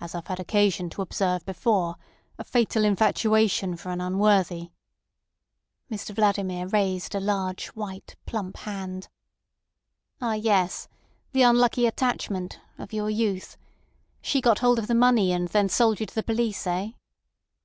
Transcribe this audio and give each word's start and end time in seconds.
"As 0.00 0.14
I've 0.14 0.28
had 0.28 0.38
occasion 0.38 0.88
to 0.90 1.02
observe 1.02 1.44
before, 1.44 1.96
a 2.38 2.44
fatal 2.44 2.84
infatuation 2.84 3.76
for 3.76 3.90
an 3.90 4.00
unworthy—" 4.00 4.70
Mr 5.90 6.14
Vladimir 6.14 6.68
raised 6.68 7.12
a 7.12 7.18
large 7.18 7.66
white, 7.74 8.14
plump 8.24 8.58
hand. 8.58 9.08
"Ah, 10.20 10.34
yes. 10.34 10.86
The 11.32 11.42
unlucky 11.42 11.88
attachment—of 11.88 12.92
your 12.92 13.10
youth. 13.10 13.56
She 14.22 14.40
got 14.40 14.60
hold 14.60 14.78
of 14.78 14.86
the 14.86 14.94
money, 14.94 15.32
and 15.32 15.48
then 15.48 15.68
sold 15.68 15.98
you 15.98 16.06
to 16.06 16.14
the 16.14 16.22
police—eh?" 16.22 16.92